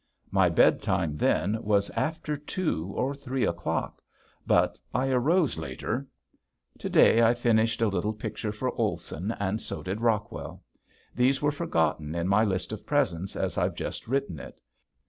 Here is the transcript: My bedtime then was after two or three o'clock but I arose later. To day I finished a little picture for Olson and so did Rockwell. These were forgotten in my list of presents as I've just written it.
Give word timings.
My 0.31 0.49
bedtime 0.49 1.15
then 1.15 1.61
was 1.63 1.91
after 1.91 2.35
two 2.35 2.91
or 2.95 3.13
three 3.13 3.45
o'clock 3.45 4.01
but 4.47 4.79
I 4.95 5.09
arose 5.09 5.59
later. 5.59 6.07
To 6.79 6.89
day 6.89 7.21
I 7.21 7.35
finished 7.35 7.83
a 7.83 7.87
little 7.87 8.11
picture 8.13 8.51
for 8.51 8.71
Olson 8.75 9.29
and 9.39 9.61
so 9.61 9.83
did 9.83 10.01
Rockwell. 10.01 10.63
These 11.13 11.39
were 11.43 11.51
forgotten 11.51 12.15
in 12.15 12.27
my 12.27 12.43
list 12.43 12.71
of 12.71 12.83
presents 12.87 13.35
as 13.35 13.59
I've 13.59 13.75
just 13.75 14.07
written 14.07 14.39
it. 14.39 14.59